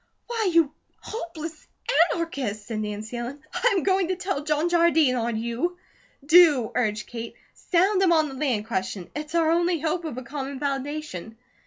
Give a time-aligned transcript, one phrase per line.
[0.25, 1.67] "Why, you hopeless
[2.11, 5.77] anarchist!" said Nancy Ellen, "I am going to tell John Jardine on you."
[6.25, 7.35] "Do!" urged Kate.
[7.53, 9.11] "Sound him on the land question.
[9.15, 11.37] It's our only hope of a common foundation.